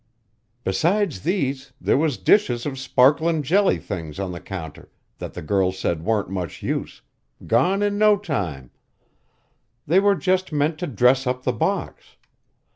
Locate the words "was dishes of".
1.95-2.79